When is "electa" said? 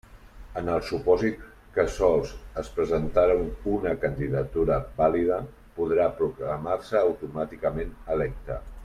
8.17-8.63